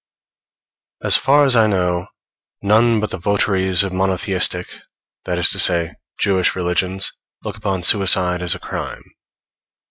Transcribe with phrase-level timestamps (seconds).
[1.03, 2.07] As far as I know,
[2.63, 4.67] none but the votaries of monotheistic,
[5.25, 7.11] that is to say, Jewish religions,
[7.43, 9.03] look upon suicide as a crime.